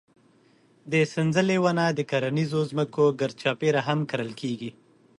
د 0.91 0.93
سنځلې 1.13 1.57
ونه 1.63 1.85
د 1.97 1.99
کرنیزو 2.11 2.59
ځمکو 2.71 3.03
ګرد 3.19 3.35
چاپېره 3.41 3.81
هم 3.87 3.99
کرل 4.09 4.31
کېږي. 4.41 4.71